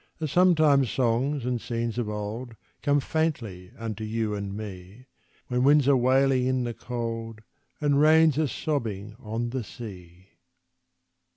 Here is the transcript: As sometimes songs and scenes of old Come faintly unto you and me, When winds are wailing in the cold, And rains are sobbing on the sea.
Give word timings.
As 0.19 0.31
sometimes 0.31 0.89
songs 0.89 1.45
and 1.45 1.61
scenes 1.61 1.99
of 1.99 2.09
old 2.09 2.55
Come 2.81 2.99
faintly 2.99 3.71
unto 3.77 4.03
you 4.03 4.33
and 4.33 4.57
me, 4.57 5.05
When 5.47 5.63
winds 5.63 5.87
are 5.87 5.95
wailing 5.95 6.47
in 6.47 6.63
the 6.63 6.73
cold, 6.73 7.41
And 7.79 8.01
rains 8.01 8.39
are 8.39 8.47
sobbing 8.47 9.15
on 9.19 9.51
the 9.51 9.63
sea. 9.63 10.29